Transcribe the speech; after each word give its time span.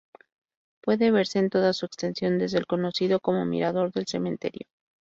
Puede 0.81 1.11
verse 1.11 1.37
en 1.37 1.51
toda 1.51 1.73
su 1.73 1.85
extensión 1.85 2.39
desde 2.39 2.57
el 2.57 2.65
conocido 2.65 3.19
como 3.19 3.45
"Mirador 3.45 3.91
del 3.93 4.07
Cementerio". 4.07 4.65